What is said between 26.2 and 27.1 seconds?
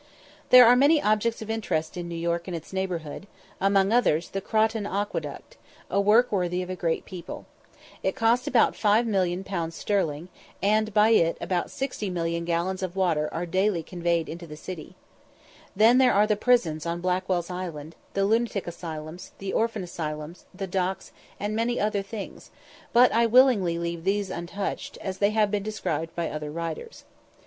other writers.